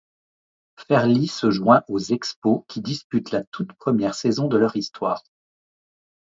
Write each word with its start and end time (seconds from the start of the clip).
Fairly 0.79 1.27
se 1.27 1.51
joint 1.51 1.83
aux 1.87 1.99
Expos, 1.99 2.63
qui 2.67 2.81
disputent 2.81 3.29
la 3.29 3.43
toute 3.43 3.73
première 3.73 4.15
saison 4.15 4.47
de 4.47 4.57
leur 4.57 4.75
histoire. 4.75 5.21